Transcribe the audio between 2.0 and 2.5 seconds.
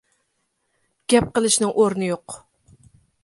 يوق.